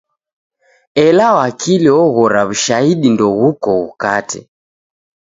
[1.05, 4.39] Ela wakili oghora w'ushahidi ndoghuko ghukate.